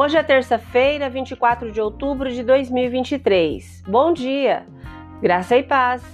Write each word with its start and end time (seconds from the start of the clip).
Hoje 0.00 0.16
é 0.16 0.22
terça-feira, 0.22 1.10
24 1.10 1.72
de 1.72 1.80
outubro 1.80 2.30
de 2.30 2.44
2023. 2.44 3.82
Bom 3.84 4.12
dia, 4.12 4.64
graça 5.20 5.56
e 5.56 5.62
paz. 5.64 6.04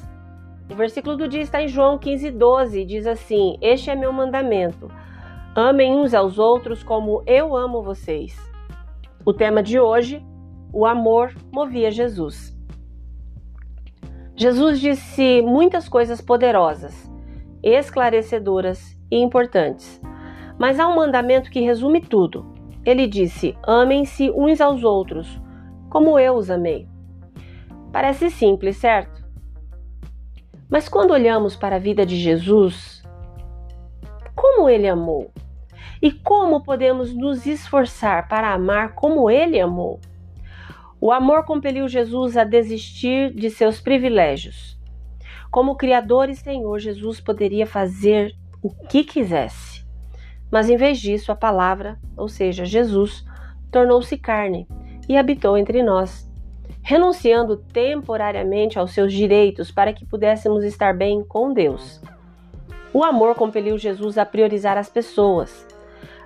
O 0.72 0.74
versículo 0.74 1.18
do 1.18 1.28
dia 1.28 1.42
está 1.42 1.60
em 1.60 1.68
João 1.68 1.98
15, 1.98 2.30
12. 2.30 2.82
Diz 2.86 3.06
assim: 3.06 3.58
Este 3.60 3.90
é 3.90 3.94
meu 3.94 4.10
mandamento. 4.10 4.90
Amem 5.54 5.94
uns 5.94 6.14
aos 6.14 6.38
outros 6.38 6.82
como 6.82 7.22
eu 7.26 7.54
amo 7.54 7.82
vocês. 7.82 8.34
O 9.22 9.34
tema 9.34 9.62
de 9.62 9.78
hoje: 9.78 10.24
o 10.72 10.86
amor 10.86 11.34
movia 11.52 11.90
Jesus. 11.90 12.56
Jesus 14.34 14.80
disse 14.80 15.42
muitas 15.42 15.90
coisas 15.90 16.22
poderosas, 16.22 17.06
esclarecedoras 17.62 18.98
e 19.10 19.18
importantes. 19.18 20.00
Mas 20.58 20.80
há 20.80 20.88
um 20.88 20.96
mandamento 20.96 21.50
que 21.50 21.60
resume 21.60 22.00
tudo. 22.00 22.53
Ele 22.84 23.06
disse: 23.06 23.56
Amem-se 23.62 24.30
uns 24.30 24.60
aos 24.60 24.84
outros, 24.84 25.40
como 25.88 26.18
eu 26.18 26.34
os 26.34 26.50
amei. 26.50 26.86
Parece 27.92 28.30
simples, 28.30 28.76
certo? 28.76 29.24
Mas 30.68 30.88
quando 30.88 31.12
olhamos 31.12 31.56
para 31.56 31.76
a 31.76 31.78
vida 31.78 32.04
de 32.04 32.16
Jesus, 32.16 33.02
como 34.34 34.68
ele 34.68 34.88
amou? 34.88 35.30
E 36.02 36.12
como 36.12 36.62
podemos 36.62 37.14
nos 37.14 37.46
esforçar 37.46 38.28
para 38.28 38.52
amar 38.52 38.94
como 38.94 39.30
ele 39.30 39.58
amou? 39.58 40.00
O 41.00 41.10
amor 41.10 41.44
compeliu 41.44 41.88
Jesus 41.88 42.36
a 42.36 42.44
desistir 42.44 43.32
de 43.32 43.48
seus 43.48 43.80
privilégios. 43.80 44.78
Como 45.50 45.76
Criador 45.76 46.28
e 46.28 46.34
Senhor, 46.34 46.78
Jesus 46.78 47.20
poderia 47.20 47.66
fazer 47.66 48.34
o 48.62 48.68
que 48.68 49.04
quisesse. 49.04 49.73
Mas 50.54 50.70
em 50.70 50.76
vez 50.76 51.00
disso, 51.00 51.32
a 51.32 51.34
palavra, 51.34 51.98
ou 52.16 52.28
seja, 52.28 52.64
Jesus, 52.64 53.26
tornou-se 53.72 54.16
carne 54.16 54.68
e 55.08 55.16
habitou 55.16 55.58
entre 55.58 55.82
nós 55.82 56.32
renunciando 56.80 57.56
temporariamente 57.56 58.78
aos 58.78 58.92
seus 58.92 59.12
direitos 59.12 59.72
para 59.72 59.92
que 59.92 60.04
pudéssemos 60.04 60.62
estar 60.62 60.94
bem 60.94 61.24
com 61.24 61.52
Deus. 61.52 62.00
O 62.92 63.02
amor 63.02 63.34
compeliu 63.34 63.76
Jesus 63.76 64.16
a 64.16 64.24
priorizar 64.24 64.76
as 64.76 64.88
pessoas. 64.88 65.66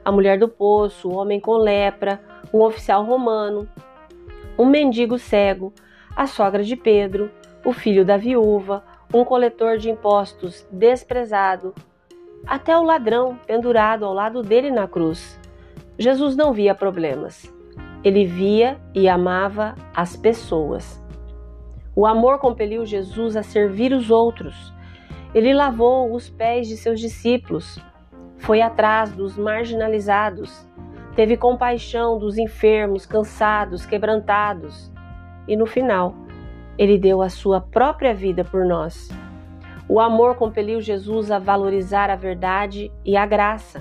A 0.04 0.12
mulher 0.12 0.38
do 0.38 0.46
poço, 0.46 1.08
o 1.08 1.16
homem 1.16 1.40
com 1.40 1.56
lepra, 1.56 2.20
um 2.52 2.60
oficial 2.60 3.04
romano, 3.04 3.66
um 4.58 4.66
mendigo 4.66 5.18
cego, 5.18 5.72
a 6.14 6.26
sogra 6.26 6.62
de 6.62 6.76
Pedro, 6.76 7.30
o 7.64 7.72
filho 7.72 8.04
da 8.04 8.18
viúva, 8.18 8.84
um 9.14 9.24
coletor 9.24 9.78
de 9.78 9.88
impostos 9.88 10.66
desprezado, 10.70 11.72
até 12.46 12.76
o 12.76 12.82
ladrão 12.82 13.38
pendurado 13.46 14.04
ao 14.04 14.14
lado 14.14 14.42
dele 14.42 14.70
na 14.70 14.86
cruz. 14.86 15.38
Jesus 15.98 16.36
não 16.36 16.52
via 16.52 16.74
problemas. 16.74 17.52
Ele 18.04 18.24
via 18.24 18.78
e 18.94 19.08
amava 19.08 19.74
as 19.94 20.16
pessoas. 20.16 21.02
O 21.94 22.06
amor 22.06 22.38
compeliu 22.38 22.86
Jesus 22.86 23.36
a 23.36 23.42
servir 23.42 23.92
os 23.92 24.10
outros. 24.10 24.72
Ele 25.34 25.52
lavou 25.52 26.14
os 26.14 26.30
pés 26.30 26.68
de 26.68 26.76
seus 26.76 27.00
discípulos, 27.00 27.78
foi 28.38 28.62
atrás 28.62 29.12
dos 29.12 29.36
marginalizados, 29.36 30.66
teve 31.14 31.36
compaixão 31.36 32.18
dos 32.18 32.38
enfermos, 32.38 33.04
cansados, 33.04 33.84
quebrantados 33.84 34.90
e 35.48 35.56
no 35.56 35.66
final, 35.66 36.14
ele 36.76 36.98
deu 36.98 37.22
a 37.22 37.28
sua 37.28 37.60
própria 37.60 38.14
vida 38.14 38.44
por 38.44 38.64
nós. 38.64 39.08
O 39.88 40.00
amor 40.00 40.34
compeliu 40.34 40.82
Jesus 40.82 41.30
a 41.30 41.38
valorizar 41.38 42.10
a 42.10 42.16
verdade 42.16 42.92
e 43.04 43.16
a 43.16 43.24
graça. 43.24 43.80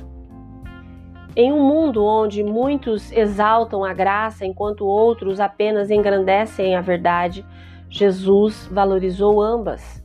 Em 1.35 1.51
um 1.51 1.61
mundo 1.61 2.03
onde 2.03 2.41
muitos 2.43 3.11
exaltam 3.11 3.83
a 3.83 3.93
graça 3.93 4.45
enquanto 4.45 4.87
outros 4.87 5.39
apenas 5.39 5.91
engrandecem 5.91 6.75
a 6.75 6.81
verdade, 6.81 7.45
Jesus 7.89 8.67
valorizou 8.71 9.41
ambas. 9.41 10.01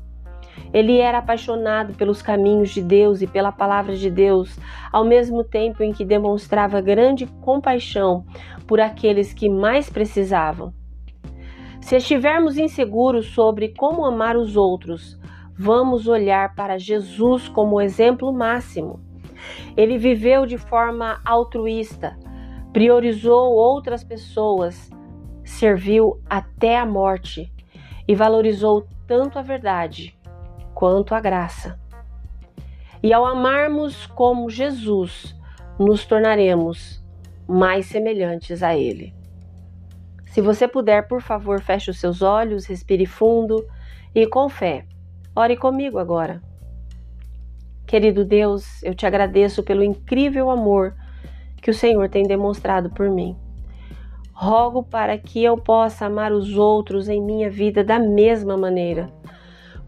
Ele 0.74 0.98
era 0.98 1.18
apaixonado 1.18 1.94
pelos 1.94 2.20
caminhos 2.20 2.70
de 2.70 2.82
Deus 2.82 3.22
e 3.22 3.26
pela 3.26 3.52
palavra 3.52 3.94
de 3.94 4.10
Deus, 4.10 4.58
ao 4.91 5.04
mesmo 5.04 5.44
tempo 5.44 5.84
em 5.84 5.92
que 5.92 6.04
demonstrava 6.04 6.80
grande 6.80 7.26
compaixão 7.42 8.24
por 8.66 8.80
aqueles 8.80 9.32
que 9.32 9.48
mais 9.48 9.88
precisavam. 9.88 10.72
Se 11.80 11.96
estivermos 11.96 12.58
inseguros 12.58 13.26
sobre 13.26 13.68
como 13.68 14.04
amar 14.04 14.36
os 14.36 14.56
outros, 14.56 15.18
vamos 15.62 16.08
olhar 16.08 16.56
para 16.56 16.76
Jesus 16.76 17.48
como 17.48 17.80
exemplo 17.80 18.32
máximo. 18.32 18.98
Ele 19.76 19.96
viveu 19.96 20.44
de 20.44 20.58
forma 20.58 21.20
altruísta, 21.24 22.18
priorizou 22.72 23.52
outras 23.52 24.02
pessoas, 24.02 24.90
serviu 25.44 26.20
até 26.28 26.76
a 26.76 26.84
morte 26.84 27.52
e 28.08 28.14
valorizou 28.14 28.88
tanto 29.06 29.38
a 29.38 29.42
verdade 29.42 30.18
quanto 30.74 31.14
a 31.14 31.20
graça. 31.20 31.78
E 33.00 33.12
ao 33.12 33.24
amarmos 33.24 34.04
como 34.06 34.50
Jesus, 34.50 35.32
nos 35.78 36.04
tornaremos 36.04 37.00
mais 37.46 37.86
semelhantes 37.86 38.64
a 38.64 38.76
Ele. 38.76 39.14
Se 40.26 40.40
você 40.40 40.66
puder, 40.66 41.06
por 41.06 41.22
favor, 41.22 41.60
feche 41.60 41.88
os 41.88 42.00
seus 42.00 42.20
olhos, 42.20 42.66
respire 42.66 43.06
fundo 43.06 43.64
e 44.12 44.26
com 44.26 44.48
fé. 44.48 44.86
Ore 45.34 45.56
comigo 45.56 45.98
agora. 45.98 46.43
Querido 47.87 48.22
Deus, 48.22 48.82
eu 48.82 48.94
te 48.94 49.06
agradeço 49.06 49.62
pelo 49.62 49.82
incrível 49.82 50.50
amor 50.50 50.94
que 51.62 51.70
o 51.70 51.75
Senhor 51.75 52.09
tem 52.10 52.25
demonstrado 52.25 52.91
por 52.91 53.09
mim. 53.09 53.34
Rogo 54.32 54.82
para 54.82 55.16
que 55.16 55.42
eu 55.42 55.56
possa 55.56 56.06
amar 56.06 56.32
os 56.32 56.56
outros 56.59 57.09
em 57.09 57.22
minha 57.22 57.48
vida 57.48 57.82
da 57.82 57.98
mesma 57.98 58.56
maneira. 58.59 59.10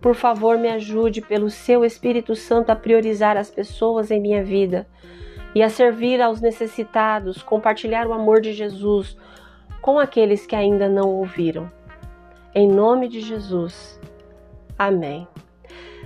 Por 0.00 0.14
favor, 0.14 0.56
me 0.56 0.68
ajude 0.68 1.20
pelo 1.20 1.50
seu 1.50 1.84
Espírito 1.84 2.34
Santo 2.34 2.70
a 2.70 2.76
priorizar 2.76 3.36
as 3.36 3.50
pessoas 3.50 4.10
em 4.10 4.20
minha 4.20 4.42
vida 4.42 4.86
e 5.54 5.62
a 5.62 5.68
servir 5.68 6.22
aos 6.22 6.40
necessitados, 6.40 7.42
compartilhar 7.42 8.06
o 8.06 8.12
amor 8.12 8.40
de 8.40 8.52
Jesus 8.52 9.16
com 9.82 9.98
aqueles 9.98 10.46
que 10.46 10.56
ainda 10.56 10.88
não 10.88 11.10
ouviram. 11.10 11.70
Em 12.54 12.66
nome 12.66 13.08
de 13.08 13.20
Jesus. 13.20 14.00
Amém. 14.78 15.26